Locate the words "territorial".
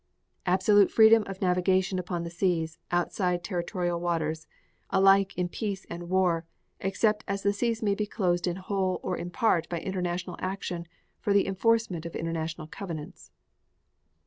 3.43-3.99